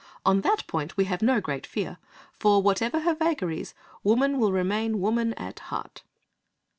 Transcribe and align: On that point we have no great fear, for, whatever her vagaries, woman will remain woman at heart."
On 0.25 0.41
that 0.41 0.65
point 0.65 0.97
we 0.97 1.03
have 1.03 1.21
no 1.21 1.39
great 1.39 1.67
fear, 1.67 1.99
for, 2.39 2.59
whatever 2.59 3.01
her 3.01 3.13
vagaries, 3.13 3.75
woman 4.03 4.39
will 4.39 4.51
remain 4.51 4.99
woman 4.99 5.35
at 5.35 5.59
heart." 5.59 6.01